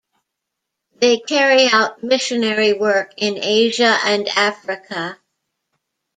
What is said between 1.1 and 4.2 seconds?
carry out missionary work in Asia